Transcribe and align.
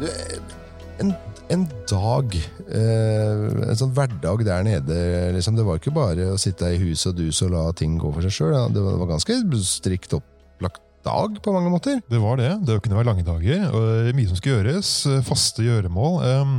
Du, 0.00 0.06
en, 1.00 1.12
en 1.52 1.62
dag, 1.88 2.34
eh, 2.68 3.44
en 3.70 3.78
sånn 3.78 3.94
hverdag 3.96 4.42
der 4.44 4.64
nede 4.66 4.96
liksom, 5.36 5.56
Det 5.56 5.64
var 5.66 5.80
ikke 5.80 5.94
bare 5.96 6.30
å 6.34 6.40
sitte 6.40 6.68
i 6.74 6.80
huset 6.82 7.12
og 7.14 7.20
duse 7.20 7.46
og 7.46 7.54
la 7.54 7.66
ting 7.76 7.96
gå 8.00 8.10
for 8.12 8.26
seg 8.26 8.34
sjøl. 8.36 8.56
Det, 8.74 8.82
var- 8.84 9.06
ganske 9.14 9.38
strikt 9.64 10.16
opplagt 10.18 10.82
dag 11.06 11.36
på 11.42 11.52
mange 11.54 11.70
måter. 11.70 12.00
Det 12.10 12.18
var 12.18 12.40
det. 12.40 12.50
Det 12.66 12.80
kunne 12.82 12.98
være 12.98 13.08
lange 13.12 13.24
dager. 13.26 13.68
og 13.70 14.10
Mye 14.16 14.26
som 14.28 14.40
skulle 14.40 14.58
gjøres. 14.58 14.90
Faste 15.28 15.62
gjøremål. 15.62 16.16
Um, 16.42 16.56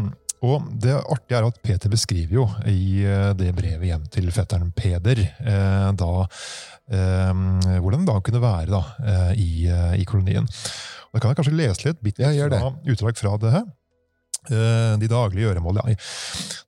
og 0.47 0.69
det 0.79 0.93
artige 0.95 1.39
er 1.41 1.47
at 1.49 1.57
Peter 1.65 1.89
beskriver 1.91 2.35
jo 2.37 2.45
i 2.69 3.01
eh, 3.03 3.31
det 3.37 3.49
brevet 3.57 3.89
hjem 3.89 4.03
til 4.13 4.29
fetteren 4.31 4.69
Peder 4.77 5.19
eh, 5.25 5.87
da 5.97 6.11
um, 6.21 7.57
hvordan 7.81 8.05
det 8.05 8.11
da 8.11 8.19
kunne 8.21 8.43
være 8.43 8.69
da, 8.69 8.81
i, 9.33 9.65
i 9.97 10.05
kolonien. 10.07 10.45
Da 11.17 11.21
kan 11.23 11.31
jeg 11.33 11.39
kanskje 11.39 11.57
lese 11.57 11.87
litt 11.87 12.01
bitte 12.05 12.21
det. 12.53 12.59
utdrag 12.93 13.17
fra 13.17 13.31
det 13.41 13.51
her. 13.55 13.63
Eh, 14.53 14.97
De 15.01 15.07
daglige 15.09 15.47
gjøremål. 15.47 15.79
Ja. 15.81 15.95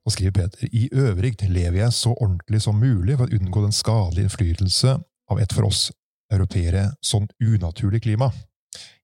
Nå 0.02 0.10
skriver 0.10 0.34
Peter 0.34 0.66
i 0.74 0.88
øvrig 0.90 1.36
lever 1.46 1.84
jeg 1.84 1.94
så 1.94 2.16
ordentlig 2.16 2.58
som 2.64 2.80
mulig 2.82 3.14
for 3.20 3.30
å 3.30 3.38
unngå 3.38 3.62
den 3.62 3.76
skadelige 3.76 4.26
innflytelse 4.26 4.96
av 5.30 5.38
et 5.38 5.54
for 5.54 5.68
oss 5.68 5.92
europeere 6.34 6.88
sånn 6.98 7.28
unaturlig 7.38 8.02
klima. 8.02 8.32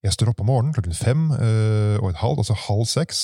Jeg 0.03 0.15
står 0.17 0.33
opp 0.33 0.43
om 0.43 0.51
morgenen 0.51 0.75
klokken 0.75 0.99
fem 0.99 1.31
øh, 1.31 2.03
og 2.03 2.11
et 2.11 2.21
halvt, 2.21 2.43
altså 2.43 2.59
halv 2.67 2.85
seks, 2.91 3.23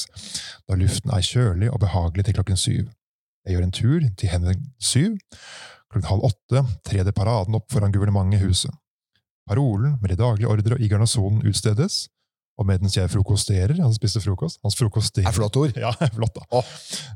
da 0.66 0.78
luften 0.78 1.10
er 1.14 1.26
kjølig 1.26 1.70
og 1.70 1.82
behagelig 1.82 2.26
til 2.26 2.38
klokken 2.38 2.58
syv. 2.58 2.86
Jeg 3.42 3.56
gjør 3.56 3.66
en 3.66 3.74
tur 3.74 4.06
til 4.18 4.30
henved 4.30 4.62
syv. 4.78 5.18
Klokken 5.90 6.10
halv 6.10 6.30
åtte 6.30 6.64
trer 6.86 7.10
paraden 7.14 7.58
opp 7.58 7.66
foran 7.74 7.94
guvernementet 7.94 8.38
i 8.38 8.46
huset. 8.46 8.70
Parolen 9.52 9.98
med 10.00 10.10
de 10.14 10.18
daglige 10.20 10.48
ordre 10.50 10.80
i 10.80 10.88
garnisonen 10.90 11.44
utstedes, 11.48 12.06
og 12.60 12.66
mens 12.68 12.92
jeg 12.94 13.08
frokosterer 13.08 13.78
Han 13.80 13.94
spiste 13.96 14.20
frokost. 14.20 14.58
Hans 14.62 14.76
frokosterer. 14.76 15.24
Er 15.30 15.32
flott 15.34 15.56
ord. 15.56 15.72
Ja, 15.84 15.90
flott, 16.12 16.34
da. 16.36 16.42
Åh, 16.52 16.66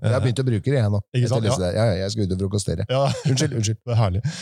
Jeg 0.00 0.14
har 0.14 0.22
begynt 0.24 0.40
å 0.40 0.46
bruke 0.48 0.70
det, 0.72 0.78
jeg 0.78 0.92
nå. 0.94 1.00
Ikke 1.12 1.28
sant? 1.28 1.44
Ja, 1.44 1.68
ja, 1.76 1.84
jeg 2.00 2.14
skal 2.14 2.24
ut 2.24 2.32
og 2.32 2.40
frokostere. 2.40 2.86
Ja. 2.88 3.02
Unnskyld, 3.28 3.56
unnskyld. 3.60 3.80
Det 3.84 3.92
er 3.94 4.00
herlig. 4.00 4.22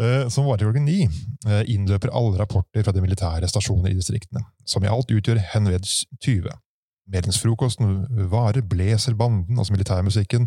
Eh, 0.00 0.24
Som 0.32 0.46
varer 0.48 0.66
klokken 0.66 0.84
ni, 0.88 1.04
eh, 1.46 1.62
innløper 1.74 2.10
alle 2.16 2.40
rapporter 2.40 2.82
fra 2.86 2.92
de 2.96 3.02
militære 3.04 3.48
stasjoner 3.50 3.92
i 3.92 3.98
distriktene, 3.98 4.42
som 4.66 4.84
i 4.84 4.90
alt 4.90 5.10
utgjør 5.14 5.38
henved 5.54 5.86
20. 6.24 6.50
Medens 7.10 7.38
frokosten 7.42 8.04
varer, 8.32 8.62
bleser 8.66 9.16
banden, 9.18 9.58
altså 9.58 9.74
militærmusikken, 9.74 10.46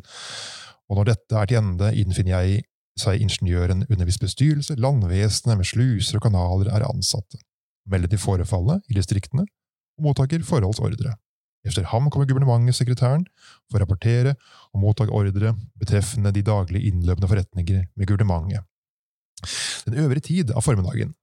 og 0.89 0.99
når 0.99 1.11
dette 1.13 1.39
er 1.39 1.49
til 1.49 1.59
ende, 1.61 1.91
innfinner 2.03 2.35
jeg 2.43 2.63
seg 2.99 3.23
ingeniøren 3.23 3.85
under 3.89 4.07
viss 4.07 4.21
bestyrelse, 4.21 4.77
landvesenet 4.77 5.59
med 5.59 5.67
sluser 5.67 6.19
og 6.19 6.27
kanaler 6.27 6.69
er 6.73 6.85
ansatte, 6.87 7.39
melder 7.89 8.11
til 8.11 8.21
forefallet 8.21 8.83
i 8.89 8.97
distriktene, 8.97 9.45
og 9.97 10.07
mottaker 10.07 10.45
forholdsordre. 10.45 11.15
Efter 11.63 11.85
ham 11.93 12.09
kommer 12.11 12.27
guvernementsekretæren 12.27 13.23
for 13.71 13.77
å 13.77 13.83
rapportere 13.83 14.35
og 14.73 14.81
mottak 14.83 15.11
ordre 15.15 15.53
betreffende 15.79 16.33
de 16.35 16.43
daglige 16.43 16.91
innløpende 16.91 17.29
forretninger 17.31 17.85
med 17.95 18.09
guvernementet. 18.09 18.67
Den 19.87 19.99
øvrige 20.03 20.27
tid 20.27 20.51
av 20.51 20.63
formiddagen, 20.63 21.13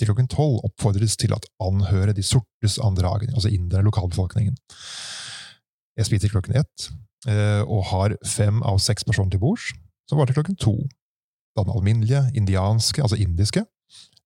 til 0.00 0.08
klokken 0.08 0.30
tolv, 0.32 0.62
oppfordres 0.64 1.18
til 1.20 1.34
at 1.36 1.44
anhøre 1.60 2.14
de 2.16 2.24
sortes 2.24 2.78
andragene, 2.80 3.34
altså 3.36 3.52
indere, 3.52 3.84
lokalbefolkningen. 3.84 4.56
Jeg 6.00 6.08
spiser 6.08 6.32
klokken 6.32 6.56
ett, 6.56 6.88
eh, 7.28 7.60
og 7.60 7.84
har 7.92 8.16
fem 8.24 8.62
av 8.64 8.80
seks 8.80 9.04
personer 9.04 9.34
til 9.34 9.42
bords, 9.42 9.68
som 10.08 10.18
varer 10.18 10.32
til 10.32 10.40
klokken 10.40 10.56
to. 10.56 10.74
Den 11.58 11.72
alminnelige, 11.74 12.22
indianske, 12.38 13.02
altså 13.02 13.18
indiske, 13.20 13.64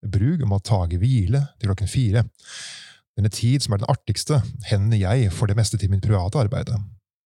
bruk 0.05 0.43
om 0.45 0.53
å 0.53 0.63
tage 0.65 0.99
hvile 1.01 1.47
til 1.59 1.71
klokken 1.71 1.89
fire. 1.89 2.25
Denne 3.17 3.31
tid 3.33 3.65
som 3.65 3.75
er 3.75 3.83
den 3.83 3.91
artigste, 3.91 4.41
hender 4.69 5.01
jeg 5.01 5.31
for 5.33 5.51
det 5.51 5.57
meste 5.59 5.79
til 5.81 5.91
min 5.93 6.03
private 6.05 6.41
arbeide. 6.43 6.81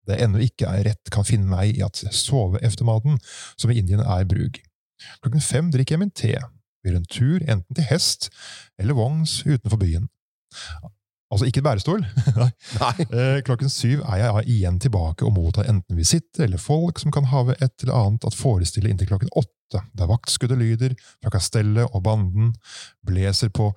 Det 0.07 0.17
jeg 0.17 0.29
ennå 0.29 0.41
ikke 0.45 0.69
er 0.71 0.87
rett 0.89 1.11
kan 1.13 1.27
finne 1.27 1.51
meg 1.51 1.77
i 1.77 1.85
at 1.85 2.01
sove 2.17 2.61
efter 2.65 2.87
maten, 2.89 3.19
som 3.61 3.73
i 3.73 3.79
Indien 3.81 4.01
er 4.05 4.29
bruk. 4.29 4.61
Klokken 5.23 5.45
fem 5.45 5.73
drikker 5.73 5.97
jeg 5.97 6.03
min 6.05 6.15
te, 6.15 6.37
gjør 6.85 7.01
en 7.01 7.11
tur 7.11 7.43
enten 7.45 7.77
til 7.77 7.89
hest 7.91 8.31
eller 8.81 8.97
vogns 8.99 9.41
utenfor 9.47 9.81
byen. 9.81 10.09
Altså 11.29 11.45
ikke 11.49 11.61
bærestol. 11.63 12.01
Nei. 12.41 12.49
Nei. 12.81 13.07
Eh, 13.13 13.39
Klokken 13.45 13.69
syv 13.73 14.01
er 14.09 14.23
jeg 14.23 14.47
igjen 14.55 14.79
tilbake 14.81 15.27
og 15.29 15.35
mottar 15.37 15.69
enten 15.69 15.99
visitter 15.99 16.47
eller 16.47 16.61
folk 16.63 17.01
som 17.03 17.13
kan 17.13 17.29
have 17.29 17.57
et 17.59 17.75
eller 17.85 17.99
annet 17.99 18.25
at 18.25 18.37
forestille 18.39 18.89
inntil 18.89 19.11
klokken 19.11 19.33
åtte, 19.37 19.83
der 19.99 20.09
vaktskuddet 20.09 20.57
lyder 20.57 20.95
fra 21.21 21.35
kastellet 21.35 21.91
og 21.93 22.03
banden 22.07 22.55
bleser 23.05 23.53
på 23.53 23.75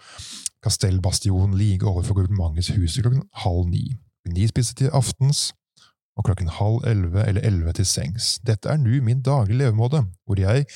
Kastellbastionen 0.63 1.57
like 1.57 1.87
overfor 1.89 2.19
guvernementets 2.19 2.69
hus 2.75 2.99
klokken 3.01 3.23
halv 3.43 3.65
ni. 3.71 3.87
Ni 4.29 4.45
spiser 4.47 4.77
til 4.77 4.93
aftens, 4.93 5.49
og 6.19 6.27
klokken 6.27 6.51
halv 6.53 6.83
elleve 6.85 7.23
eller 7.25 7.41
elleve 7.47 7.73
til 7.73 7.87
sengs. 7.89 8.35
Dette 8.45 8.69
er 8.69 8.77
nu 8.77 8.93
min 9.01 9.23
daglige 9.25 9.57
levemåte, 9.57 10.03
hvor 10.27 10.39
jeg, 10.39 10.67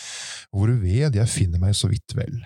hvorved 0.51 1.15
jeg 1.19 1.29
finner 1.29 1.61
meg 1.61 1.75
så 1.77 1.91
vidt 1.91 2.15
vel. 2.17 2.39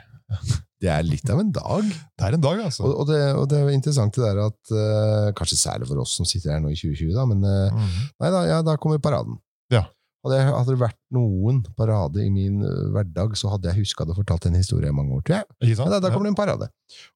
Det 0.80 0.88
er 0.88 1.04
litt 1.04 1.28
av 1.28 1.42
en 1.42 1.52
dag. 1.52 1.88
Det 2.16 2.24
er 2.24 2.36
en 2.38 2.44
dag, 2.44 2.62
altså. 2.70 2.86
Og, 2.88 3.02
og, 3.02 3.10
det, 3.10 3.20
og 3.36 3.48
det 3.52 3.58
er 3.60 3.72
interessant 3.76 4.16
det 4.16 4.24
der 4.24 4.38
at 4.46 4.72
uh, 4.72 5.32
Kanskje 5.36 5.60
særlig 5.60 5.90
for 5.90 6.00
oss 6.06 6.14
som 6.16 6.28
sitter 6.28 6.54
her 6.54 6.62
nå 6.64 6.72
i 6.72 6.78
2020, 6.80 7.12
da, 7.18 7.26
men 7.28 7.44
uh, 7.44 7.74
mm. 7.76 7.98
nei 8.24 8.32
da, 8.32 8.44
ja, 8.48 8.60
da 8.64 8.78
kommer 8.80 9.02
paraden. 9.04 9.36
Ja. 9.74 9.84
Hadde, 10.20 10.36
jeg, 10.36 10.52
hadde 10.52 10.74
det 10.74 10.82
vært 10.82 10.98
noen 11.16 11.62
parade 11.78 12.20
i 12.26 12.30
min 12.34 12.60
eh, 12.68 12.88
hverdag, 12.92 13.38
så 13.40 13.54
hadde 13.54 13.70
jeg 13.72 13.86
huska 13.86 14.04
det 14.04 14.12
og 14.12 14.20
fortalt 14.20 14.50
en 14.50 14.58
historie 14.60 14.92
i 14.92 14.96
mange 14.96 15.16
år. 15.16 15.22
tror 15.24 15.38
jeg. 15.38 15.78
Men 15.80 15.94
da, 15.94 16.00
da 16.04 16.12
kommer 16.12 16.28
det 16.28 16.34
en 16.34 16.40
parade. 16.40 16.68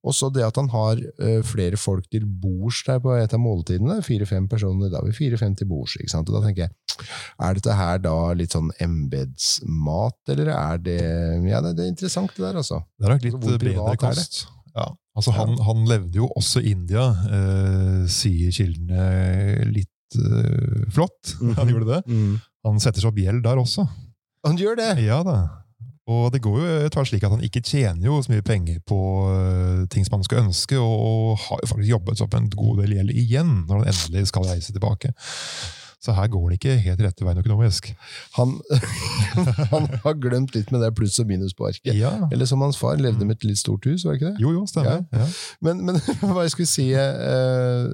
Og 0.08 0.16
så 0.16 0.30
det 0.32 0.46
at 0.46 0.56
han 0.60 0.70
har 0.72 1.02
uh, 1.02 1.42
flere 1.44 1.80
folk 1.82 2.06
til 2.14 2.24
bords 2.24 2.80
der 2.88 3.02
på 3.04 3.12
et 3.18 3.36
av 3.36 3.42
måltidene. 3.44 3.98
Fire-fem 4.06 4.48
personer, 4.48 4.88
da 4.94 5.02
har 5.02 5.10
vi 5.10 5.18
fire-fem 5.18 5.58
til 5.60 5.68
bords. 5.68 5.98
ikke 6.00 6.14
sant? 6.14 6.32
Og 6.32 6.38
da 6.38 6.46
tenker 6.46 6.68
jeg, 6.68 7.04
er 7.44 7.60
dette 7.60 7.76
her 7.76 8.00
da 8.06 8.16
litt 8.40 8.56
sånn 8.56 8.72
embetsmat, 8.86 10.20
eller 10.32 10.54
er 10.56 10.84
det 10.86 11.00
Ja, 11.50 11.60
det, 11.66 11.76
det 11.80 11.88
er 11.90 11.92
interessant 11.92 12.32
det 12.38 12.46
der, 12.46 12.62
altså. 12.64 12.80
Det 12.96 13.10
er 13.10 13.16
nok 13.18 13.28
litt 13.28 13.40
Altså, 13.42 13.58
bedre 13.66 13.98
kost. 14.00 14.44
Ja. 14.78 14.88
Altså, 15.14 15.36
han, 15.36 15.58
han 15.68 15.84
levde 15.90 16.22
jo 16.24 16.32
også 16.40 16.64
i 16.64 16.72
India, 16.74 17.10
uh, 17.28 18.08
sier 18.10 18.56
kildene 18.56 19.68
litt 19.76 20.18
uh, 20.24 20.88
flott. 20.94 21.36
Mhm. 21.42 21.54
Han 21.60 21.76
gjorde 21.76 21.92
det. 21.92 22.02
Han 22.68 22.80
setter 22.80 23.04
seg 23.04 23.12
opp 23.12 23.20
gjeld 23.20 23.44
der 23.46 23.60
også. 23.60 23.86
Han 24.48 24.58
gjør 24.60 24.80
det! 24.80 24.94
Ja 25.04 25.22
da. 25.26 25.38
Og 26.12 26.34
det 26.34 26.42
går 26.44 26.58
jo 26.60 26.72
etter 26.84 27.08
slik 27.08 27.24
at 27.24 27.32
han 27.32 27.44
ikke 27.46 27.62
tjener 27.64 28.10
jo 28.10 28.18
så 28.24 28.34
mye 28.34 28.44
penger 28.44 28.82
på 28.88 28.98
eh, 29.32 29.86
ting 29.92 30.04
som 30.04 30.18
han 30.18 30.26
skal 30.28 30.42
ønske, 30.44 30.76
og, 30.76 30.96
og 31.00 31.46
har 31.46 31.62
jo 31.64 31.70
faktisk 31.72 31.94
jobbet 31.94 32.20
seg 32.20 32.28
opp 32.28 32.36
en 32.40 32.50
god 32.52 32.82
del 32.84 32.98
gjeld 32.98 33.14
igjen 33.24 33.54
når 33.70 33.80
han 33.80 33.94
endelig 33.94 34.28
skal 34.34 34.50
reise 34.50 34.76
tilbake. 34.76 35.14
Så 36.04 36.12
her 36.12 36.28
går 36.28 36.50
det 36.50 36.58
ikke 36.58 36.74
helt 36.84 37.02
rette 37.06 37.24
veien 37.24 37.40
økonomisk. 37.40 37.88
Han, 38.36 38.58
han 39.72 39.88
har 40.04 40.18
glemt 40.20 40.52
litt 40.58 40.74
med 40.76 40.84
det 40.84 40.90
pluss- 40.98 41.22
og 41.24 41.30
minus 41.30 41.56
på 41.56 41.70
arket. 41.70 41.94
Ja. 41.96 42.12
Eller 42.28 42.50
som 42.50 42.60
hans 42.66 42.76
far, 42.76 43.00
levde 43.00 43.24
med 43.24 43.38
et 43.38 43.48
litt 43.48 43.62
stort 43.62 43.88
hus, 43.88 44.04
var 44.04 44.18
det 44.18 44.20
ikke 44.20 44.34
det? 44.34 44.44
Jo, 44.44 44.52
jo, 44.58 44.66
stemmer. 44.68 45.06
Ja. 45.16 45.30
Men, 45.64 45.86
men 45.88 46.02
hva 46.34 46.44
jeg 46.44 46.58
skulle 46.58 46.68
si 46.74 46.90
eh, 46.92 47.88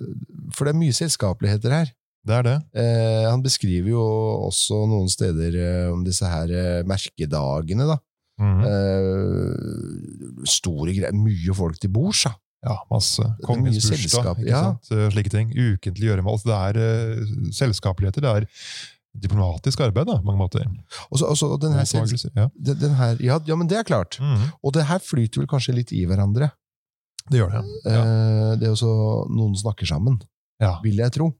For 0.57 0.65
det 0.65 0.73
er 0.73 0.81
mye 0.81 0.97
selskapeligheter 0.97 1.77
her. 1.77 1.93
Det 2.27 2.35
er 2.35 2.43
det. 2.45 2.57
Eh, 2.75 3.25
han 3.29 3.41
beskriver 3.41 3.89
jo 3.93 4.03
også 4.49 4.81
noen 4.91 5.07
steder 5.11 5.55
eh, 5.55 5.87
om 5.93 6.03
disse 6.05 6.27
her 6.27 6.51
eh, 6.51 6.83
merkedagene, 6.87 7.87
da. 7.89 7.97
Mhm. 8.39 8.61
Eh, 8.69 10.43
store 10.47 10.93
greier. 10.95 11.15
Mye 11.15 11.55
folk 11.57 11.79
til 11.81 11.91
bords, 11.95 12.25
da. 12.27 12.35
Ja, 12.67 12.75
masse. 12.91 13.23
Kongens 13.45 13.85
bursdag, 13.87 14.41
ja. 14.43 14.61
Eh, 14.91 15.05
Slike 15.13 15.31
ting. 15.31 15.51
Ukentlig 15.55 16.09
gjøremål. 16.09 16.35
Altså, 16.35 16.49
det 16.51 16.57
er 16.59 16.79
uh, 17.23 17.51
selskapeligheter. 17.55 18.25
Det 18.25 18.31
er 18.41 18.47
diplomatisk 19.23 19.79
arbeid, 19.87 20.09
da, 20.11 20.17
på 20.19 20.27
mange 20.27 20.41
måter. 20.43 20.65
Og 21.09 21.21
så, 21.21 21.31
og 21.47 21.59
den 21.63 21.73
her, 21.73 21.87
Ja. 22.35 22.49
den, 22.55 22.79
den 22.79 22.95
her 22.99 23.15
ja, 23.23 23.39
ja, 23.47 23.55
men 23.55 23.67
det 23.67 23.79
er 23.79 23.87
klart. 23.87 24.19
Mhm. 24.19 24.51
Og 24.63 24.73
det 24.75 24.85
her 24.91 24.99
flyter 24.99 25.41
vel 25.41 25.47
kanskje 25.49 25.75
litt 25.79 25.91
i 25.95 26.03
hverandre. 26.05 26.51
Det 27.29 27.39
gjør 27.39 27.51
det. 27.55 27.63
Ja. 27.85 28.03
Eh, 28.03 28.51
det 28.59 28.67
er 28.67 28.73
jo 28.73 28.79
så 28.79 28.93
noen 29.29 29.55
snakker 29.55 29.87
sammen, 29.87 30.19
Ja. 30.59 30.79
vil 30.83 30.97
jeg 30.99 31.11
tro. 31.15 31.31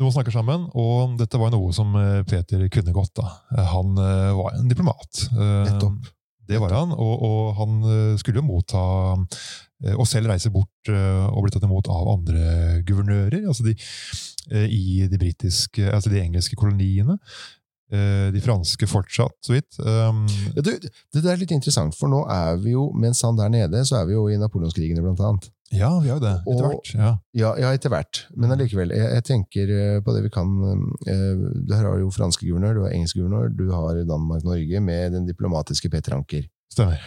Noen 0.00 0.14
snakker 0.14 0.34
sammen, 0.34 0.66
og 0.78 1.16
dette 1.20 1.38
var 1.40 1.52
noe 1.54 1.72
som 1.76 1.94
eh, 1.98 2.22
Peter 2.28 2.62
kunne 2.72 2.94
godt. 2.96 3.14
da. 3.20 3.28
Eh, 3.56 3.68
Han 3.74 3.98
eh, 4.00 4.30
var 4.38 4.56
en 4.56 4.70
diplomat. 4.70 5.26
Nettopp. 5.36 6.10
Det 6.50 6.58
var 6.58 6.72
han, 6.74 6.90
og, 6.98 7.20
og 7.22 7.50
han 7.60 7.74
skulle 8.18 8.40
jo 8.40 8.42
motta 8.42 8.80
Og 9.94 10.06
selv 10.08 10.32
reise 10.32 10.50
bort 10.50 10.88
og 10.90 11.44
bli 11.44 11.52
tatt 11.54 11.62
imot 11.62 11.86
av 11.94 12.08
andre 12.10 12.80
guvernører 12.88 13.46
altså 13.46 13.68
de, 13.68 13.76
i 14.66 15.06
de 15.06 15.20
britiske, 15.20 15.84
altså 15.94 16.10
de 16.10 16.18
engelske 16.18 16.58
koloniene. 16.58 17.14
De 18.34 18.42
franske 18.42 18.88
fortsatt, 18.90 19.36
så 19.46 19.54
vidt. 19.54 19.78
Um, 19.78 20.26
det 20.58 20.74
der 21.14 21.30
er 21.36 21.38
litt 21.38 21.54
interessant, 21.54 21.94
for 21.94 22.10
nå 22.10 22.24
er 22.26 22.58
vi 22.58 22.74
jo, 22.74 22.88
mens 22.98 23.22
han 23.22 23.38
der 23.38 23.54
nede, 23.54 23.84
så 23.86 24.00
er 24.00 24.10
vi 24.10 24.18
jo 24.18 24.26
i 24.26 24.40
napoleonskrigene, 24.42 25.06
blant 25.06 25.22
annet. 25.22 25.48
Ja, 25.70 25.90
vi 26.02 26.10
har 26.10 26.18
jo 26.18 26.22
det. 26.24 26.36
Etter 26.50 26.66
hvert. 26.66 26.88
Ja. 26.98 27.10
Ja, 27.36 27.50
ja 27.62 27.68
etter 27.76 27.92
hvert. 27.92 28.22
Men 28.34 28.54
allikevel, 28.54 28.90
jeg, 28.94 29.10
jeg 29.16 29.26
tenker 29.28 29.72
eh, 29.74 29.98
på 30.02 30.14
det 30.16 30.24
vi 30.24 30.32
kan 30.34 30.48
eh, 31.06 31.44
Du 31.68 31.74
har 31.76 32.00
jo 32.00 32.08
franske 32.14 32.46
guvernør, 32.46 32.78
du 32.78 32.82
har 32.86 32.96
engelsk 32.96 33.20
guvernør, 33.20 33.52
du 33.54 33.68
har 33.70 34.00
Danmark-Norge 34.08 34.82
med 34.82 35.14
den 35.14 35.28
diplomatiske 35.28 35.90
Peter 35.92 36.16
Anker. 36.18 36.48
Stemmer. 36.74 36.98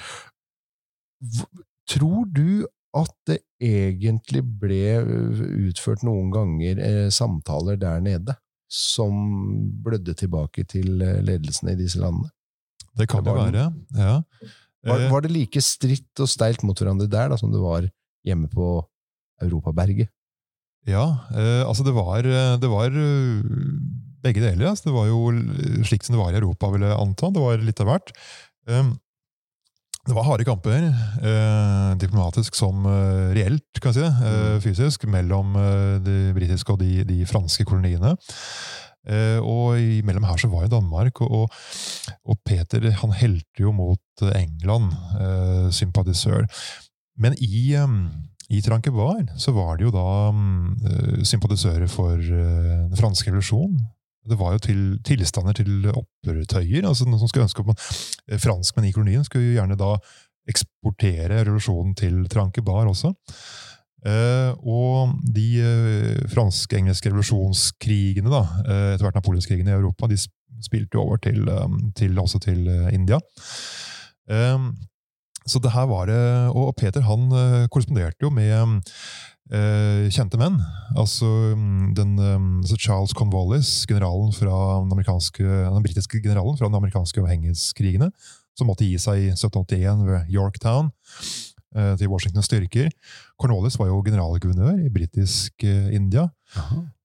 Tror 1.92 2.24
du 2.32 2.64
at 2.96 3.14
det 3.28 3.42
egentlig 3.64 4.44
ble 4.62 4.82
øh, 5.02 5.44
utført 5.68 6.06
noen 6.08 6.32
ganger 6.32 6.80
eh, 6.80 7.10
samtaler 7.12 7.80
der 7.82 8.04
nede 8.06 8.38
som 8.74 9.14
blødde 9.86 10.16
tilbake 10.18 10.64
til 10.66 10.88
ledelsene 10.98 11.26
ledelsen 11.28 11.74
i 11.74 11.78
disse 11.78 12.02
landene. 12.02 12.32
Det 12.98 13.10
kan 13.10 13.26
Det 13.26 13.34
være, 13.36 13.72
ja. 13.98 14.22
Var, 14.84 15.00
Eh, 15.00 15.12
var 15.12 15.24
det 15.24 15.32
like 15.32 15.62
stritt 15.64 16.20
og 16.20 16.28
steilt 16.28 16.64
mot 16.68 16.78
hverandre 16.80 17.08
der 17.08 17.30
da, 17.32 17.38
som 17.40 17.52
det 17.54 17.62
var 17.62 17.88
hjemme 18.28 18.50
på 18.52 18.76
Europaberget? 19.44 20.12
Ja, 20.90 21.06
eh, 21.32 21.64
altså 21.64 21.86
det 21.88 21.94
var, 21.96 22.26
eh, 22.28 22.56
det 22.60 22.70
var 22.72 22.92
eh, 22.92 23.46
begge 24.24 24.44
deler. 24.44 24.72
Altså 24.72 24.90
det 24.90 24.98
var 24.98 25.08
jo 25.08 25.32
slik 25.88 26.04
som 26.04 26.18
det 26.18 26.24
var 26.24 26.36
i 26.36 26.42
Europa, 26.42 26.72
vil 26.74 26.86
jeg 26.88 27.00
anta. 27.00 27.32
Det 27.32 27.44
var 27.44 27.64
litt 27.64 27.84
av 27.84 27.92
hvert. 27.92 28.14
Um, 28.68 28.94
det 30.04 30.16
var 30.18 30.26
harde 30.28 30.44
kamper, 30.44 30.84
eh, 30.84 31.92
diplomatisk 31.96 32.58
som 32.60 32.84
eh, 32.90 33.30
reelt, 33.38 33.80
kan 33.80 33.94
jeg 33.94 33.96
si 33.96 34.04
det, 34.04 34.32
eh, 34.32 34.58
fysisk, 34.60 35.06
mellom 35.08 35.56
eh, 35.56 35.94
de 36.04 36.16
britiske 36.36 36.76
og 36.76 36.82
de, 36.82 37.06
de 37.08 37.22
franske 37.30 37.64
koloniene. 37.64 38.12
Eh, 39.08 39.40
og 39.40 39.80
imellom 39.80 40.28
her 40.28 40.40
så 40.40 40.50
var 40.52 40.66
jo 40.66 40.74
Danmark, 40.76 41.22
og, 41.24 41.48
og, 42.24 42.38
Peter 42.44 42.84
han 43.00 43.16
helte 43.16 43.64
jo 43.64 43.72
mot 43.76 44.24
eh, 44.28 44.44
England, 44.44 44.92
eh, 45.20 45.72
sympatisør. 45.72 46.50
Men 47.20 47.36
i, 47.38 47.74
eh, 47.78 47.88
i 48.50 48.62
Trankebar 48.62 49.26
så 49.38 49.54
var 49.56 49.78
det 49.78 49.88
jo 49.88 49.94
da 49.94 50.32
mm, 50.34 50.76
eh, 50.90 51.24
sympatisører 51.28 51.90
for 51.92 52.18
eh, 52.18 52.88
den 52.90 53.00
franske 53.00 53.32
revolusjonen. 53.32 53.82
Det 54.30 54.38
var 54.40 54.56
jo 54.56 54.64
til, 54.64 54.84
tilstander 55.04 55.56
til 55.58 55.90
opprørtøyer, 55.92 56.86
altså 56.88 57.04
noen 57.04 57.20
som 57.20 57.28
skulle 57.28 57.44
ønske 57.44 57.60
at 57.60 57.68
man- 57.68 58.40
franskmenn 58.40 58.88
i 58.88 58.94
kolonien 58.96 59.26
skulle 59.28 59.50
jo 59.50 59.58
gjerne 59.58 59.76
da 59.76 59.98
eksportere 60.48 61.42
revolusjonen 61.44 61.92
til 62.00 62.22
Trankebar 62.32 62.88
også. 62.88 63.12
Uh, 64.04 64.52
og 64.68 65.14
de 65.32 65.46
uh, 65.64 66.24
fransk-engelske 66.32 67.08
revolusjonskrigene, 67.08 68.32
da, 68.32 68.42
uh, 68.44 68.90
etter 68.94 69.06
hvert 69.06 69.16
napoleonskrigene 69.16 69.72
i 69.72 69.78
Europa, 69.78 70.10
de 70.12 70.18
spilte 70.64 70.98
jo 70.98 71.06
over 71.06 71.22
til, 71.24 71.48
um, 71.50 71.78
til, 71.96 72.20
også 72.20 72.40
til 72.44 72.68
eh, 72.68 72.94
India. 72.96 73.20
Eh, 74.32 74.60
så 75.46 75.60
det 75.60 75.74
her 75.74 75.86
var 75.90 76.08
det, 76.08 76.20
Og 76.56 76.76
Peter 76.78 77.04
han 77.04 77.32
eh, 77.32 77.68
korresponderte 77.68 78.24
jo 78.24 78.30
med 78.32 78.84
eh, 79.52 80.10
kjente 80.14 80.40
menn. 80.40 80.60
Altså, 80.98 81.28
mm, 81.56 81.94
den, 81.98 82.16
eh, 82.20 82.46
altså 82.62 82.78
Charles 82.80 83.16
Conwallis, 83.18 83.86
generalen 83.90 84.34
fra 84.36 84.82
den, 84.82 84.92
amerikanske, 84.92 85.44
den 85.44 85.84
britiske 85.84 86.22
generalen 86.24 86.58
fra 86.58 86.70
den 86.70 86.80
amerikanske 86.80 87.22
uavhengighetskrigene, 87.22 88.12
som 88.58 88.70
måtte 88.70 88.88
gi 88.88 88.98
seg 89.02 89.20
i 89.20 89.30
1781 89.34 90.06
ved 90.08 90.34
Yorktown 90.34 90.92
eh, 91.76 91.94
til 92.00 92.12
Washingtons 92.12 92.50
styrker. 92.50 92.92
Cornwallis 93.42 93.80
var 93.80 93.92
jo 93.92 94.04
generalguvernør 94.06 94.84
i 94.86 94.92
britisk 94.94 95.66
eh, 95.68 95.94
India. 95.96 96.30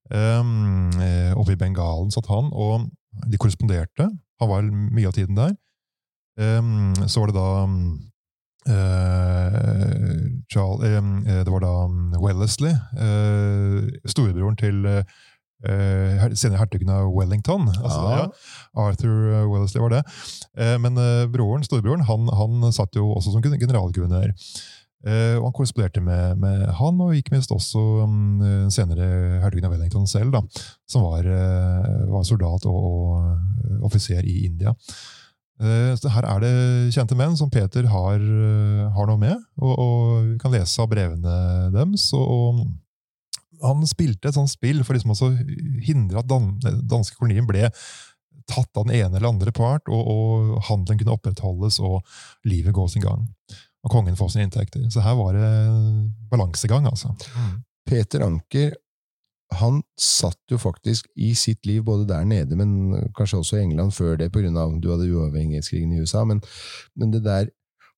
Um, 0.09 0.89
oppe 1.37 1.53
i 1.53 1.59
Bengalen 1.61 2.09
satt 2.09 2.31
han, 2.33 2.47
og 2.57 2.87
de 3.29 3.37
korresponderte. 3.37 4.07
Han 4.41 4.49
var 4.49 4.65
mye 4.65 5.11
av 5.11 5.17
tiden 5.17 5.37
der. 5.37 5.53
Um, 6.39 6.95
så 7.11 7.21
var 7.21 7.29
det 7.29 7.37
da 7.37 7.49
um, 7.67 7.99
Charles, 10.53 10.85
em, 10.85 11.27
eh, 11.27 11.43
Det 11.45 11.51
var 11.53 11.61
da 11.65 11.73
um, 11.87 12.13
Wellesley, 12.23 12.73
eh, 12.73 13.89
storebroren 14.09 14.57
til 14.61 14.87
eh, 14.87 15.05
senere 16.39 16.59
hertugen 16.63 16.91
av 16.95 17.11
Wellington. 17.15 17.69
Altså, 17.69 18.01
Ja. 18.03 18.19
ja, 18.25 18.89
Arthur 18.89 19.33
eh, 19.35 19.47
Wellesley 19.51 19.83
var 19.83 19.89
det. 19.97 20.03
Eh, 20.57 20.77
men 20.79 20.97
eh, 20.99 21.27
broren, 21.33 21.65
storebroren 21.67 22.05
han, 22.09 22.29
han 22.33 22.73
satt 22.73 22.95
jo 22.97 23.09
også 23.17 23.33
som 23.35 23.43
gen- 23.43 23.59
generalguvernør. 23.61 24.35
Uh, 25.07 25.39
og 25.39 25.45
Han 25.45 25.53
korresponderte 25.55 26.01
med, 26.03 26.41
med 26.43 26.65
han, 26.75 26.97
og 27.01 27.13
ikke 27.15 27.31
minst 27.31 27.53
også 27.55 27.79
um, 28.03 28.41
senere 28.75 29.39
hertugen 29.45 29.69
av 29.69 29.71
Wellington 29.77 30.09
selv, 30.11 30.33
da, 30.35 30.41
som 30.91 31.05
var, 31.07 31.23
uh, 31.23 32.01
var 32.11 32.25
soldat 32.27 32.67
og, 32.67 32.81
og 32.89 33.29
eh, 33.29 33.77
offiser 33.87 34.27
i 34.27 34.41
India. 34.49 34.73
Eh, 35.59 35.95
Så 35.99 36.11
her 36.15 36.27
er 36.29 36.43
det 36.45 36.53
kjente 36.95 37.17
menn 37.19 37.37
som 37.39 37.51
Peter 37.51 37.87
har, 37.91 38.19
eh, 38.19 38.85
har 38.95 39.09
noe 39.11 39.19
med, 39.21 39.39
og, 39.59 39.73
og 39.79 40.29
vi 40.33 40.37
kan 40.43 40.55
lese 40.55 40.83
av 40.83 40.91
brevene 40.93 41.39
deres. 41.75 42.09
Og, 42.15 42.63
og 43.59 43.65
han 43.65 43.87
spilte 43.91 44.31
et 44.31 44.39
sånt 44.39 44.53
spill 44.53 44.85
for 44.87 44.95
liksom 44.95 45.15
å 45.17 45.33
hindre 45.85 46.23
at 46.23 46.31
dan, 46.31 46.53
danske 46.63 47.19
kolonien 47.19 47.49
ble 47.49 47.67
tatt 48.49 48.79
av 48.81 48.87
den 48.87 48.95
ene 48.97 49.19
eller 49.19 49.29
andre 49.29 49.53
part, 49.53 49.91
og, 49.93 50.07
og 50.09 50.61
handelen 50.71 51.01
kunne 51.03 51.17
opprettholdes 51.19 51.81
og 51.85 51.99
livet 52.49 52.73
gå 52.73 52.87
sin 52.89 53.05
gang. 53.05 53.27
Og 53.85 53.93
kongen 53.93 54.17
få 54.19 54.31
sine 54.33 54.47
inntekter. 54.47 54.87
Så 54.91 55.03
her 55.05 55.15
var 55.19 55.37
det 55.37 55.51
balansegang, 56.33 56.87
altså. 56.89 57.13
Peter 57.89 58.25
Anker 58.25 58.73
han 59.57 59.81
satt 59.97 60.39
jo 60.53 60.59
faktisk 60.61 61.07
i 61.17 61.31
sitt 61.39 61.65
liv 61.67 61.83
både 61.87 62.05
der 62.09 62.25
nede, 62.29 62.57
men 62.57 62.93
kanskje 63.17 63.39
også 63.41 63.57
i 63.57 63.63
England 63.65 63.95
før 63.97 64.19
det, 64.21 64.29
på 64.33 64.43
grunn 64.43 64.59
av 64.61 64.75
du 64.83 64.91
hadde 64.93 65.09
uavhengighetskrigen 65.09 65.95
i 65.97 66.03
USA. 66.03 66.25
Men, 66.29 66.43
men 66.97 67.15
det 67.15 67.23
der 67.25 67.49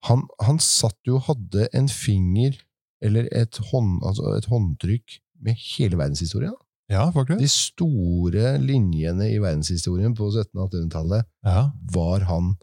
han, 0.06 0.22
han 0.40 0.60
satt 0.62 0.96
jo 1.04 1.18
og 1.18 1.26
hadde 1.26 1.66
en 1.76 1.88
finger, 1.92 2.54
eller 3.02 3.26
et, 3.32 3.58
hånd, 3.72 3.98
altså 4.06 4.30
et 4.38 4.46
håndtrykk, 4.48 5.18
med 5.40 5.56
hele 5.56 5.96
verdenshistorien. 5.96 6.54
Ja, 6.90 7.06
faktisk. 7.14 7.40
De 7.40 7.48
store 7.48 8.56
linjene 8.60 9.28
i 9.30 9.38
verdenshistorien 9.40 10.14
på 10.18 10.26
1700- 10.30 10.56
og 10.58 10.70
1800-tallet 10.72 11.28
Ja, 11.46 11.70
var 11.94 12.26
han 12.28 12.54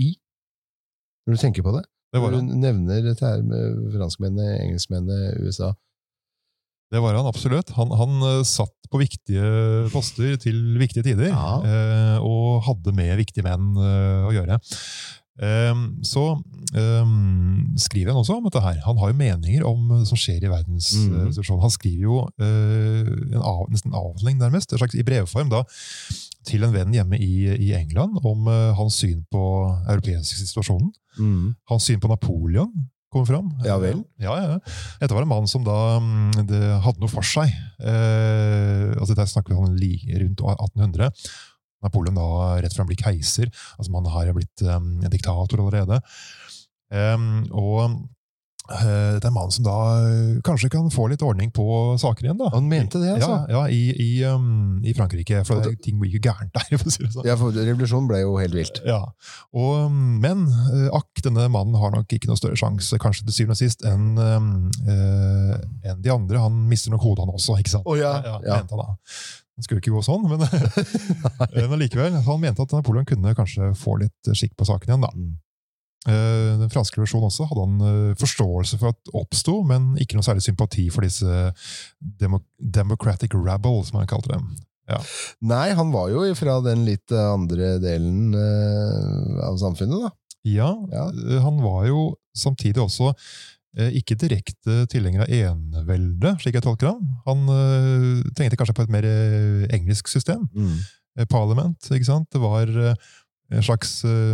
i. 0.00 0.14
Når 1.26 1.36
du 1.36 1.42
tenker 1.42 1.62
på 1.66 1.74
det. 1.76 1.84
det 2.12 2.22
var 2.22 2.32
Når 2.32 2.40
han. 2.40 2.48
du 2.48 2.56
nevner 2.64 3.02
dette 3.04 3.26
her 3.26 3.42
med 3.46 3.92
franskmennene, 3.94 4.56
engelskmennene, 4.64 5.34
USA. 5.44 5.72
Det 6.90 7.00
var 7.02 7.14
han 7.14 7.28
absolutt. 7.30 7.70
Han, 7.76 7.92
han 7.94 8.16
eh, 8.26 8.42
satt 8.48 8.74
på 8.90 8.98
viktige 8.98 9.86
poster 9.92 10.34
til 10.42 10.56
viktige 10.80 11.04
tider, 11.06 11.30
Ja. 11.30 11.60
eh, 11.62 12.18
og 12.26 12.64
hadde 12.66 12.94
med 12.96 13.16
viktige 13.20 13.46
menn 13.46 13.72
eh, 13.78 14.24
å 14.26 14.32
gjøre. 14.34 14.58
Eh, 15.40 15.76
så 16.04 16.24
ehm, 16.76 17.70
skriver 17.80 18.10
han 18.12 18.18
også 18.20 18.36
om 18.40 18.48
dette 18.48 18.60
her. 18.64 18.80
Han 18.84 18.98
har 19.00 19.12
jo 19.12 19.16
meninger 19.20 19.62
om 19.64 19.86
det 20.00 20.02
som 20.10 20.18
skjer 20.20 20.42
i 20.44 20.50
verdenssituasjonen. 20.52 21.60
Mm. 21.60 21.64
Han 21.64 21.72
skriver 21.76 22.02
jo 22.08 22.18
eh, 22.42 23.08
en 23.38 23.40
av, 23.40 23.62
nesten 23.72 23.92
en 23.94 24.00
avhandling, 24.02 24.40
nærmest, 24.42 24.74
en 24.74 24.82
slags 24.82 24.98
i 24.98 25.06
brevform, 25.06 25.48
da, 25.54 25.62
til 26.50 26.66
en 26.66 26.74
venn 26.74 26.92
hjemme 26.96 27.16
i, 27.22 27.32
i 27.54 27.70
England 27.78 28.18
om 28.26 28.50
eh, 28.50 28.72
hans 28.76 28.98
syn 29.00 29.22
på 29.32 29.44
europeisk 29.86 30.42
situasjonen. 30.42 30.90
Hans 31.70 31.86
syn 31.88 32.00
på 32.02 32.08
Napoleon 32.10 32.70
kommer 33.10 33.26
fram. 33.26 33.50
Ja 33.66 33.76
vel? 33.82 34.02
Ja, 34.22 34.36
ja. 34.38 34.58
Dette 35.00 35.14
var 35.16 35.26
en 35.26 35.32
mann 35.32 35.48
som 35.50 35.64
da 35.66 35.78
mm, 35.98 36.44
det 36.48 36.62
hadde 36.84 37.02
noe 37.02 37.10
for 37.10 37.26
seg. 37.26 37.50
Eh, 37.82 38.90
altså 38.94 39.16
Der 39.18 39.30
snakker 39.30 39.54
vi 39.54 39.58
om 39.58 39.66
rundt 40.22 40.44
1800. 40.46 41.10
Napoleon 41.80 42.18
da 42.18 42.28
rett 42.60 42.74
før 42.74 42.84
han 42.84 42.92
blir 42.92 43.00
keiser. 43.00 43.50
altså 43.78 43.92
Man 43.92 44.08
har 44.12 44.30
blitt 44.36 44.64
um, 44.68 44.98
diktator 45.10 45.62
allerede. 45.62 46.00
Um, 46.90 47.46
og 47.56 48.00
eh, 49.20 49.22
det 49.22 49.28
er 49.28 49.32
en 49.32 49.36
mann 49.36 49.52
som 49.54 49.66
da 49.66 49.76
eh, 50.08 50.38
kanskje 50.46 50.70
kan 50.72 50.88
få 50.92 51.06
litt 51.12 51.24
ordning 51.26 51.52
på 51.54 51.66
saker 52.00 52.26
igjen. 52.26 52.38
da. 52.40 52.50
Han 52.54 52.68
mente 52.70 53.00
det, 53.02 53.12
altså? 53.18 53.30
Ja, 53.50 53.60
ja 53.60 53.62
i, 53.68 53.82
i, 53.94 54.10
um, 54.24 54.80
i 54.84 54.94
Frankrike. 54.96 55.42
For 55.48 55.62
det, 55.64 55.76
ting 55.84 56.00
gikk 56.02 56.18
jo 56.18 56.22
gærent 56.30 56.54
der. 56.56 56.68
for 56.80 56.90
å 56.90 56.94
si 56.94 57.04
det 57.04 57.12
sånn. 57.14 57.28
Ja, 57.28 57.36
for 57.40 57.56
revolusjonen 57.56 58.08
ble 58.10 58.22
jo 58.24 58.36
helt 58.40 58.56
vilt. 58.56 58.82
Ja, 58.88 59.02
og, 59.56 59.92
men 59.92 60.46
eh, 60.48 60.88
akk, 60.96 61.22
denne 61.26 61.48
mannen 61.52 61.76
har 61.80 61.94
nok 61.94 62.16
ikke 62.16 62.30
noe 62.30 62.40
større 62.40 62.58
sjanse 62.58 62.98
kanskje 63.02 63.28
til 63.28 63.38
syvende 63.40 63.58
og 63.58 63.60
sist 63.60 63.84
enn 63.86 64.08
uh, 64.16 65.58
en 65.90 66.02
de 66.02 66.14
andre. 66.14 66.40
Han 66.40 66.64
mister 66.70 66.94
nok 66.94 67.04
hodet, 67.04 67.26
han 67.26 67.36
også. 67.36 67.58
ikke 67.60 67.76
sant? 67.76 67.86
Å 67.88 67.98
ja, 67.98 68.16
ja. 68.24 68.40
mente 68.60 68.76
han 68.76 68.84
da. 68.86 68.98
Det 69.60 69.66
skulle 69.66 69.82
ikke 69.82 69.92
gå 69.92 70.00
sånn, 70.00 70.24
men, 70.24 70.40
eh, 71.52 71.68
men 71.68 71.78
likevel. 71.82 72.16
Han 72.24 72.40
mente 72.40 72.64
at 72.64 72.72
Napoleon 72.72 73.08
kunne 73.08 73.36
kanskje 73.36 73.74
få 73.76 73.98
litt 74.00 74.32
skikk 74.32 74.56
på 74.56 74.68
saken 74.68 74.88
igjen. 74.94 75.04
da. 75.04 75.12
Eh, 76.08 76.56
Den 76.60 76.70
franske 76.72 76.96
revolusjonen 76.96 77.28
også 77.28 77.44
hadde 77.50 77.64
han 77.66 77.82
eh, 77.84 78.14
forståelse 78.20 78.78
for 78.80 78.94
at 78.94 79.10
oppsto, 79.20 79.58
men 79.68 79.90
ikke 80.00 80.16
noe 80.16 80.24
særlig 80.24 80.46
sympati 80.46 80.86
for 80.92 81.04
disse 81.04 81.28
demo 82.00 82.40
democratic 82.56 83.34
rabble, 83.36 83.82
som 83.84 84.00
han 84.00 84.08
kalte 84.10 84.32
dem. 84.32 84.48
Nei, 85.46 85.68
han 85.76 85.92
var 85.92 86.08
jo 86.10 86.24
fra 86.34 86.56
den 86.64 86.86
litt 86.88 87.12
eh, 87.12 87.26
andre 87.34 87.74
delen 87.82 88.32
av 89.44 89.60
samfunnet, 89.60 90.08
da. 90.08 90.10
Ja, 90.48 90.70
Ja. 90.90 91.04
han 91.44 91.60
var 91.60 91.84
jo 91.90 92.14
samtidig 92.34 92.80
også 92.80 93.12
ikke 93.94 94.16
direkte 94.18 94.80
tilhenger 94.90 95.22
av 95.22 95.30
enevelde, 95.30 96.32
slik 96.42 96.56
jeg 96.56 96.64
tolker 96.64 96.88
ham. 96.90 97.04
Han 97.28 97.44
tenkte 98.34 98.56
kanskje 98.58 98.74
på 98.74 98.82
et 98.82 98.90
mer 98.90 99.06
engelsk 99.70 100.08
system. 100.10 100.48
Mm. 100.56 100.80
Parliament, 101.30 101.78
ikke 101.92 102.08
sant? 102.08 102.26
Det 102.34 102.40
var 102.42 102.66
en 103.50 103.66
slags 103.66 104.00
eh, 104.06 104.32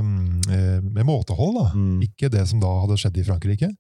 eh, 0.52 0.78
med 0.84 1.06
måtehold, 1.08 1.58
da. 1.58 1.66
Mm. 1.74 1.98
Ikke 2.06 2.30
det 2.32 2.44
som 2.50 2.62
da 2.62 2.70
hadde 2.82 2.98
skjedd 3.00 3.20
i 3.20 3.26
Frankrike. 3.26 3.70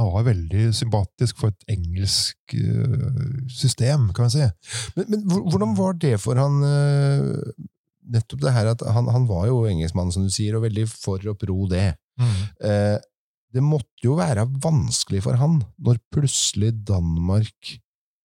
Han 0.00 0.12
var 0.14 0.28
veldig 0.30 0.70
sympatisk 0.74 1.40
for 1.42 1.52
et 1.52 1.74
engelsk 1.74 2.54
eh, 2.56 3.42
system, 3.52 4.08
kan 4.16 4.30
vi 4.30 4.38
si. 4.38 4.48
Men, 4.96 5.12
men 5.12 5.44
hvordan 5.50 5.76
var 5.78 5.98
det 6.00 6.16
for 6.22 6.40
han 6.40 6.64
eh, 6.66 7.52
Nettopp 8.10 8.40
det 8.42 8.50
her 8.50 8.66
at 8.72 8.80
han, 8.90 9.06
han 9.12 9.26
var 9.28 9.44
jo 9.46 9.60
engelskmann, 9.68 10.08
som 10.10 10.24
du 10.26 10.32
sier, 10.34 10.56
og 10.56 10.64
veldig 10.64 10.82
for 10.90 11.22
å 11.30 11.34
pro 11.38 11.68
det. 11.70 11.92
Eh, 12.18 12.96
det 13.54 13.62
måtte 13.62 14.02
jo 14.02 14.16
være 14.18 14.48
vanskelig 14.64 15.20
for 15.26 15.38
han 15.38 15.60
når 15.78 16.00
plutselig 16.10 16.72
Danmark, 16.88 17.76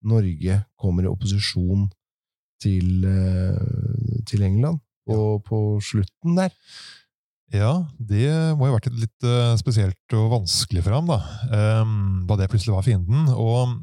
Norge, 0.05 0.57
kommer 0.79 1.05
i 1.05 1.11
opposisjon 1.11 1.85
til, 2.61 3.05
eh, 3.05 4.23
til 4.25 4.47
England. 4.47 4.81
Og 5.11 5.43
på 5.45 5.59
slutten 5.85 6.37
der. 6.39 6.53
Ja, 7.53 7.85
det 8.01 8.29
må 8.57 8.67
jo 8.67 8.73
ha 8.73 8.79
vært 8.79 8.89
litt 8.97 9.25
uh, 9.27 9.53
spesielt 9.59 10.15
og 10.17 10.31
vanskelig 10.33 10.81
for 10.85 10.95
ham, 10.95 11.11
da. 11.11 11.19
Um, 11.83 12.23
da 12.27 12.39
det 12.39 12.49
plutselig 12.51 12.73
var 12.73 12.85
fienden. 12.87 13.29
Og 13.31 13.75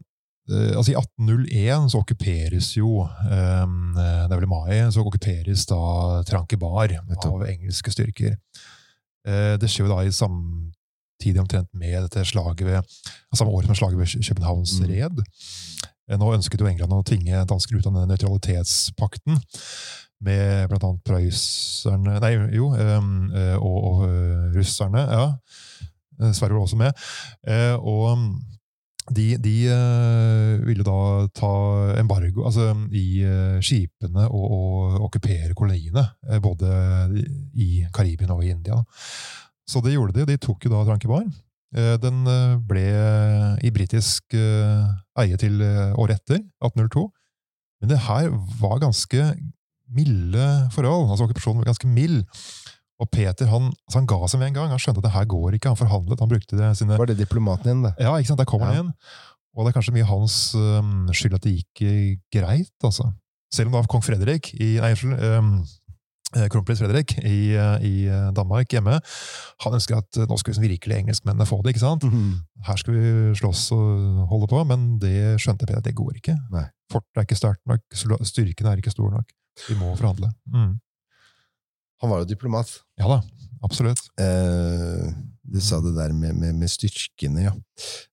uh, 0.51 0.73
altså 0.75 0.93
I 0.93 0.99
1801 0.99 1.93
så 1.93 2.03
okkuperes 2.03 2.73
jo 2.77 3.05
um, 3.07 3.95
Det 3.95 4.27
er 4.27 4.35
vel 4.35 4.49
i 4.49 4.51
mai, 4.51 4.75
så 4.91 5.05
okkuperes 5.05 5.67
da 5.71 5.81
Trankebar 6.29 6.97
av 7.15 7.47
engelske 7.47 7.95
styrker. 7.95 8.37
Uh, 9.29 9.55
det 9.63 9.71
skjer 9.71 9.87
jo 9.87 9.95
da 9.95 10.03
i 10.03 10.13
samtidig 10.15 11.45
omtrent 11.45 11.71
med 11.79 12.01
dette 12.09 12.27
slaget 12.27 12.67
ved, 12.67 13.01
samme 13.31 13.55
år 13.55 13.71
som 13.71 13.79
slaget 13.79 14.03
ved 14.03 14.27
Københavns 14.27 14.81
mm. 14.83 14.91
red. 14.91 15.27
Nå 16.19 16.33
ønsket 16.35 16.61
jo 16.61 16.67
England 16.67 16.93
å 16.93 17.05
tvinge 17.07 17.45
danskene 17.49 17.79
ut 17.79 17.87
av 17.87 17.95
den 17.95 18.11
nøytralitetspakten 18.11 19.39
med 20.23 20.71
blant 20.71 20.87
annet 20.87 21.05
prøysserne 21.07 22.17
Nei, 22.23 22.33
jo, 22.57 22.71
um, 22.73 23.13
og, 23.59 23.77
og 23.91 24.01
uh, 24.07 24.49
russerne. 24.55 25.05
Ja. 25.11 25.29
Eh, 26.21 26.33
Sverige 26.37 26.59
var 26.59 26.67
også 26.67 26.81
med. 26.81 27.05
Og 27.83 28.27
de, 29.17 29.25
de 29.43 29.55
uh, 29.73 30.67
ville 30.67 30.85
da 30.87 30.99
ta 31.35 31.53
embargo 32.01 32.47
altså, 32.47 32.71
i 32.95 33.23
skipene 33.65 34.29
og, 34.29 34.45
og, 34.59 35.01
okkupere 35.09 35.57
koloniene. 35.59 36.07
både 36.43 36.69
i 37.55 37.87
Karibien 37.95 38.31
og 38.31 38.45
i 38.45 38.53
India. 38.55 38.79
Så 39.69 39.83
det 39.83 39.97
gjorde 39.97 40.21
de. 40.21 40.29
De 40.33 40.39
tok 40.43 40.67
jo 40.67 40.75
da 40.75 40.85
Trankebar. 40.87 41.27
Den 41.73 42.27
ble 42.69 42.83
i 43.65 43.71
britisk 43.73 44.35
eie 44.37 45.39
til 45.41 45.63
året 45.97 46.21
etter, 46.21 46.43
1802. 46.61 47.07
Men 47.81 47.91
det 47.91 48.03
her 48.05 48.29
var 48.61 48.83
ganske 48.83 49.31
milde 49.97 50.47
forhold. 50.75 51.11
altså 51.11 51.27
Okkupasjonen 51.27 51.63
var 51.63 51.73
ganske 51.73 51.91
mild. 51.91 52.23
Og 53.03 53.09
Peter 53.11 53.49
han, 53.51 53.73
altså 53.89 53.99
han 53.99 54.07
ga 54.07 54.21
seg 54.31 54.41
med 54.41 54.53
en 54.53 54.59
gang. 54.61 54.71
Han 54.71 54.81
skjønte 54.83 55.03
at 55.03 55.09
det 55.09 55.17
her 55.17 55.27
går 55.31 55.59
ikke. 55.59 55.73
Han 55.73 55.81
forhandlet. 55.81 56.23
han 56.23 56.31
brukte 56.31 56.59
det 56.59 56.71
sine... 56.79 56.99
Var 57.01 57.11
det 57.11 57.19
diplomaten 57.19 57.71
igjen, 57.71 57.85
det? 57.89 57.95
Ja, 57.99 58.15
ikke 58.17 58.31
sant, 58.31 58.43
der 58.43 58.49
kom 58.49 58.63
han 58.63 58.79
inn. 58.79 58.93
Og 59.53 59.67
det 59.67 59.73
er 59.73 59.77
kanskje 59.77 59.97
mye 59.97 60.09
hans 60.09 60.37
um, 60.57 61.11
skyld 61.13 61.37
at 61.37 61.45
det 61.45 61.57
gikk 61.59 61.83
uh, 61.85 62.13
greit. 62.33 62.75
altså. 62.85 63.11
Selv 63.53 63.69
om 63.69 63.77
da 63.77 63.83
kong 63.91 64.05
Fredrik 64.05 64.55
i, 64.55 64.77
Nei, 64.81 64.95
unnskyld. 64.95 65.19
Um, 65.21 65.55
Kronprins 66.33 66.81
Fredrik 66.81 67.13
i, 67.29 67.53
i, 67.85 67.95
Danmark 68.33 68.73
hjemme, 68.73 68.95
han 69.65 69.75
ønsker 69.77 69.99
at 69.99 70.21
nå 70.29 70.39
skal 70.41 70.57
vi 70.57 70.71
virkelig 70.71 71.03
engelskmennene 71.03 71.45
få 71.45 71.59
det. 71.61 71.75
ikke 71.75 71.83
sant? 71.83 72.07
Mm 72.09 72.13
-hmm. 72.15 72.39
Her 72.67 72.77
skal 72.77 72.95
vi 72.95 73.35
slåss 73.37 73.73
og 73.73 74.27
holde 74.31 74.47
på, 74.49 74.65
men 74.65 74.99
det 74.99 75.41
skjønte 75.41 75.67
Peter 75.67 75.79
at 75.79 75.85
det 75.85 75.95
går 75.95 76.17
ikke. 76.17 76.39
Nei. 76.51 76.65
Fortet 76.93 77.17
er 77.17 77.21
ikke 77.21 77.37
sterkt 77.37 77.67
nok, 77.67 77.81
styrken 78.25 78.67
er 78.67 78.77
ikke 78.77 78.91
stor 78.91 79.11
nok. 79.11 79.29
Vi 79.69 79.77
må 79.79 79.93
forhandle. 79.99 80.33
Mm. 80.53 80.73
Han 82.03 82.11
var 82.11 82.23
jo 82.23 82.31
diplomat. 82.33 82.71
Ja 82.99 83.09
da, 83.11 83.21
absolutt. 83.63 84.03
Eh, 84.21 85.11
du 85.43 85.61
sa 85.63 85.79
det 85.85 85.95
der 85.95 86.15
med, 86.17 86.35
med, 86.39 86.57
med 86.59 86.71
styrkene, 86.71 87.45
ja. 87.47 87.53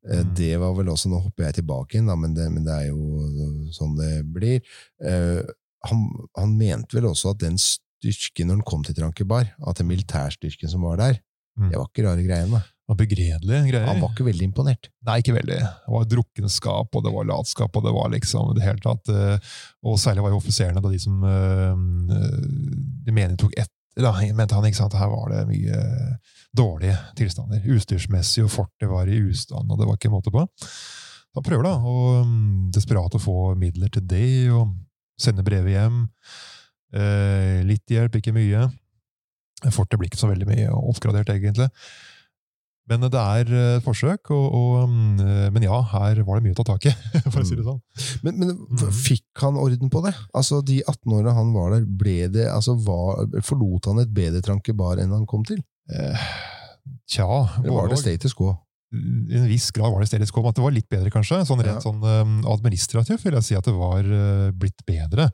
Eh, 0.09 0.21
mm. 0.21 0.33
Det 0.37 0.51
var 0.61 0.75
vel 0.77 0.91
også 0.93 1.11
Nå 1.11 1.21
hopper 1.23 1.47
jeg 1.47 1.61
tilbake 1.61 1.97
igjen, 1.97 2.09
da, 2.11 2.17
men, 2.19 2.35
det, 2.37 2.49
men, 2.53 2.65
det, 2.67 2.75
er 2.75 2.91
jo 2.91 3.71
sånn 3.73 3.95
det 3.97 4.13
blir. 4.29 4.59
Eh, 5.01 5.41
han, 5.89 6.03
han, 6.37 6.57
mente 6.59 6.99
vel 6.99 7.09
også 7.09 7.33
at 7.33 7.41
den 7.45 7.57
styrken, 7.61 8.49
når 8.49 8.59
han 8.59 8.67
kom 8.67 8.83
til 8.85 8.97
Trankebar, 8.97 9.53
at 9.57 9.81
den 9.81 9.89
militærstyrken 9.89 10.71
som 10.71 10.85
var 10.85 10.99
der, 11.01 11.21
mm. 11.57 11.71
det 11.71 11.79
var 11.79 11.89
ikke 11.89 12.05
rare 12.09 12.27
greiene 12.27 12.61
var 12.89 12.97
begredelige 12.97 13.65
greier. 13.69 13.85
Han 13.85 14.01
var 14.01 14.13
ikke 14.15 14.25
veldig 14.25 14.47
imponert? 14.49 14.89
Nei, 15.05 15.19
ikke 15.21 15.35
veldig. 15.35 15.57
Det 15.61 15.93
var 15.93 16.07
drukkenskap, 16.09 16.95
og 16.95 17.03
det 17.05 17.11
var 17.13 17.27
latskap, 17.29 17.75
og 17.77 17.85
det 17.85 17.93
var 17.93 18.13
liksom 18.15 18.53
det 18.57 18.65
hele 18.65 18.81
tatt 18.81 19.11
eh, 19.13 19.51
Og 19.85 19.99
særlig 20.01 20.25
var 20.25 20.33
jo 20.33 20.39
offiserene 20.41 20.81
da 20.81 20.89
de 20.89 21.01
som 21.01 21.19
eh, 21.29 21.83
De 23.05 23.13
mener 23.13 23.37
tok 23.37 23.53
etter, 23.53 23.75
da, 23.99 24.13
mente 24.33 24.55
han 24.55 24.65
ikke 24.65 24.79
sant, 24.79 24.95
her 24.97 25.11
var 25.11 25.29
det 25.33 25.43
mye 25.49 25.79
dårlige 26.55 26.95
tilstander. 27.19 27.65
Utstyrsmessig, 27.75 28.45
og 28.45 28.53
fortet 28.53 28.89
var 28.89 29.09
i 29.11 29.21
ustand, 29.27 29.69
og 29.69 29.79
det 29.79 29.89
var 29.89 29.99
ikke 29.99 30.13
måte 30.13 30.33
på. 30.33 30.45
Han 31.37 31.45
prøver 31.45 31.67
da, 31.67 31.73
og 31.83 32.29
mm, 32.29 32.69
desperat 32.73 33.17
å 33.17 33.21
få 33.21 33.37
midler 33.59 33.91
til 33.93 34.05
det, 34.09 34.29
og 34.55 34.71
sende 35.19 35.43
brevet 35.45 35.75
hjem. 35.75 36.05
Eh, 36.95 37.59
litt 37.67 37.91
hjelp, 37.91 38.17
ikke 38.17 38.33
mye. 38.33 38.69
Fortet 39.75 39.99
blir 39.99 40.07
ikke 40.09 40.21
så 40.21 40.31
veldig 40.31 40.47
mye 40.47 40.71
oppgradert, 40.79 41.33
egentlig. 41.35 41.67
Men 42.89 43.05
det 43.05 43.21
er 43.21 43.43
et 43.43 43.51
eh, 43.53 43.81
forsøk, 43.85 44.31
og, 44.33 44.45
og, 44.59 44.89
mm, 44.89 45.51
men 45.53 45.65
ja, 45.65 45.77
her 45.93 46.21
var 46.25 46.39
det 46.39 46.47
mye 46.47 46.55
å 46.55 46.59
ta 46.59 46.65
tak 46.71 46.89
i. 46.89 46.93
for 47.31 47.41
å 47.43 47.47
si 47.47 47.57
det 47.57 47.65
sånn. 47.67 47.81
Men, 48.25 48.39
men 48.41 48.53
mm. 48.57 48.85
fikk 48.95 49.43
han 49.43 49.59
orden 49.61 49.91
på 49.93 50.01
det? 50.05 50.15
Altså, 50.33 50.63
De 50.65 50.79
18 50.81 51.17
årene 51.19 51.35
han 51.37 51.51
var 51.55 51.75
der, 51.75 51.85
ble 52.01 52.17
det, 52.33 52.47
altså, 52.49 52.77
var, 52.85 53.27
forlot 53.45 53.91
han 53.91 54.01
et 54.03 54.15
bedre 54.15 54.41
trankebar 54.45 55.01
enn 55.03 55.13
han 55.13 55.27
kom 55.29 55.45
til? 55.47 55.61
Eh, 55.89 56.31
tja 57.09 57.27
Eller 57.59 57.73
var 57.73 57.89
det 57.91 58.01
status 58.01 58.35
quo? 58.37 58.55
I 58.89 59.37
en 59.37 59.45
viss 59.45 59.69
grad 59.71 59.91
var 59.93 60.01
det 60.01 60.07
status 60.09 60.31
kom 60.33 60.47
at 60.49 60.57
det 60.57 60.63
var 60.63 60.73
litt 60.73 60.87
bedre, 60.89 61.11
kanskje. 61.13 61.43
Sånn 61.45 61.61
Rent 61.61 61.77
ja. 61.77 61.83
sånn 61.83 62.01
um, 62.01 62.39
administrativt 62.49 63.21
vil 63.25 63.37
jeg 63.37 63.45
si 63.45 63.57
at 63.57 63.67
det 63.67 63.75
var 63.77 64.01
uh, 64.07 64.49
blitt 64.55 64.81
bedre. 64.87 65.27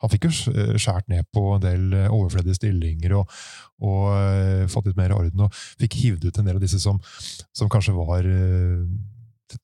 Han 0.00 0.12
fikk 0.12 0.28
jo 0.28 0.32
uh, 0.54 0.74
skjært 0.80 1.10
ned 1.12 1.28
på 1.34 1.44
en 1.58 1.64
del 1.64 1.84
uh, 1.92 2.06
overflødige 2.08 2.56
stillinger 2.56 3.18
og, 3.20 3.36
og 3.84 4.68
fått 4.72 4.88
litt 4.88 5.00
mer 5.00 5.12
orden. 5.16 5.44
Og 5.44 5.62
fikk 5.82 5.98
hivd 6.00 6.24
ut 6.24 6.40
en 6.40 6.48
del 6.48 6.56
av 6.56 6.64
disse 6.64 6.80
som, 6.80 7.00
som 7.52 7.70
kanskje 7.72 7.96
var 7.98 8.28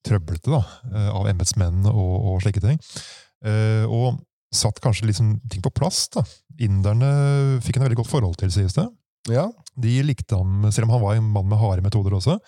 trøblete 0.05 0.53
da, 0.53 0.61
av 1.17 1.31
embetsmenn 1.31 1.87
og, 1.89 2.15
og, 2.19 2.41
slike 2.45 2.61
ting. 2.61 2.77
og 3.89 4.19
satt 4.53 4.81
kanskje 4.85 5.09
liksom 5.09 5.31
ting 5.49 5.65
på 5.65 5.73
plass. 5.73 6.09
da. 6.13 6.27
Inderne 6.61 7.09
fikk 7.65 7.79
en 7.79 7.87
veldig 7.87 8.03
godt 8.03 8.11
forhold 8.11 8.37
til, 8.41 8.53
sies 8.53 8.77
det. 8.77 8.85
Ja. 9.33 9.47
De 9.79 9.95
likte 10.05 10.37
ham, 10.37 10.67
selv 10.73 10.89
om 10.89 10.97
han 10.97 11.03
var 11.03 11.17
en 11.17 11.31
mann 11.33 11.49
med 11.49 11.61
harde 11.61 11.85
metoder 11.85 12.17
også. 12.19 12.39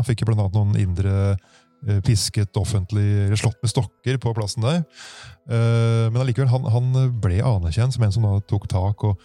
Han 0.00 0.06
fikk 0.08 0.22
jo 0.22 0.30
blant 0.30 0.40
annet 0.40 0.56
noen 0.56 0.78
indre 0.80 1.14
eh, 1.34 1.98
pisket 2.06 2.56
offentlig, 2.56 3.28
slått 3.36 3.58
med 3.60 3.72
stokker 3.72 4.16
på 4.22 4.32
plassen 4.36 4.64
der. 4.64 4.80
Eh, 5.52 6.06
men 6.08 6.22
allikevel, 6.22 6.48
han, 6.48 6.64
han 6.72 7.12
ble 7.20 7.42
anerkjent 7.44 7.96
som 7.96 8.06
en 8.06 8.14
som 8.16 8.24
da 8.24 8.38
tok 8.48 8.64
tak 8.72 9.04
og 9.04 9.20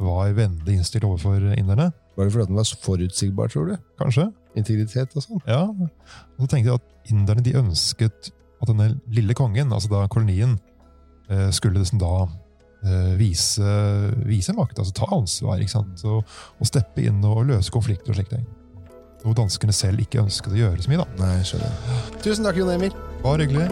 var 0.00 0.32
vennlig 0.36 0.78
innstilt 0.78 1.04
overfor 1.08 1.44
inderne. 1.52 1.90
Var 2.16 2.24
det 2.24 2.32
fordi 2.32 2.48
han 2.48 2.56
var 2.56 2.72
forutsigbar, 2.86 3.52
tror 3.52 3.68
du? 3.68 3.76
Kanskje. 4.00 4.30
Integritet 4.56 5.12
og 5.12 5.24
sånn? 5.24 5.44
Ja. 5.44 5.66
Og 5.68 6.46
så 6.46 6.48
tenkte 6.48 6.72
jeg 6.72 6.80
at 6.80 7.12
inderne 7.12 7.44
de 7.44 7.56
ønsket 7.60 8.32
at 8.32 8.72
denne 8.72 8.94
lille 9.12 9.36
kongen, 9.36 9.68
altså 9.68 9.92
da 9.92 10.06
kolonien, 10.12 10.56
eh, 11.28 11.48
skulle 11.52 11.82
liksom 11.82 12.00
da 12.02 12.16
vise, 13.18 13.66
vise 14.28 14.52
makt, 14.54 14.78
altså 14.78 14.92
ta 14.94 15.06
ansvar, 15.16 15.58
ikke 15.58 15.72
sant? 15.72 16.02
Og, 16.06 16.36
og 16.60 16.68
steppe 16.68 17.02
inn 17.02 17.24
og 17.26 17.40
løse 17.48 17.72
konflikter 17.74 18.12
og 18.12 18.20
slike 18.20 18.36
ting. 18.36 18.44
Noe 19.24 19.34
danskene 19.34 19.72
selv 19.74 20.02
ikke 20.04 20.20
ønsket 20.22 20.52
å 20.52 20.58
gjøre 20.60 20.82
så 20.84 20.92
mye. 20.92 21.02
da. 21.02 21.06
Nei, 21.24 21.38
skjønner. 21.46 21.72
Tusen 22.22 22.46
takk, 22.46 22.60
Jon 22.60 22.74
Emil. 22.76 22.94
Bare 23.24 23.46
hyggelig. 23.46 23.70